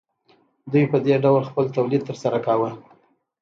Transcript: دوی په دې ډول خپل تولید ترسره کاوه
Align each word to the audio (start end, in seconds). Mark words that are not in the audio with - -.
دوی 0.71 0.85
په 0.91 0.97
دې 1.05 1.15
ډول 1.23 1.43
خپل 1.49 1.65
تولید 1.75 2.01
ترسره 2.09 2.37
کاوه 2.45 2.69